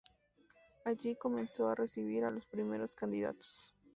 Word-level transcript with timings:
Allí 0.83 1.15
comenzó 1.15 1.69
a 1.69 1.75
recibir 1.75 2.23
a 2.23 2.31
los 2.31 2.47
primeros 2.47 2.95
candidatos. 2.95 3.75